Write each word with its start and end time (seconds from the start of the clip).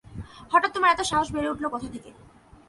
হঠাৎ 0.51 0.71
তোমার 0.73 0.89
এত 0.91 1.01
সাহস 1.03 1.27
বেড়ে 1.33 1.51
উঠল 1.51 1.65
কোথা 1.67 1.87
থেকে? 1.95 2.09